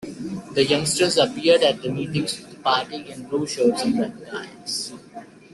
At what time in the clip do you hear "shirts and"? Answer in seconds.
3.45-3.99